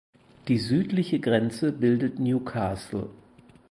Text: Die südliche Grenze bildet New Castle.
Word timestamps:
Die 0.47 0.57
südliche 0.57 1.19
Grenze 1.19 1.71
bildet 1.71 2.17
New 2.17 2.39
Castle. 2.39 3.11